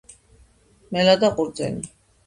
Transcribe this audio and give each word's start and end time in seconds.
მელა 0.97 1.15
და 1.27 1.33
ყურძენი 1.39 1.89